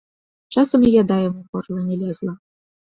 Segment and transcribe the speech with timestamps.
[0.55, 2.33] Часам і яда яму ў горла не лезла.